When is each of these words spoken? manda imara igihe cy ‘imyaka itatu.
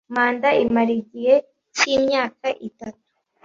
manda 0.15 0.49
imara 0.63 0.91
igihe 1.01 1.35
cy 1.75 1.83
‘imyaka 1.95 2.47
itatu. 2.67 3.05